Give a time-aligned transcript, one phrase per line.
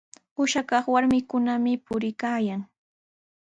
[0.43, 2.61] Ishakaq warmikunami puriykaayan.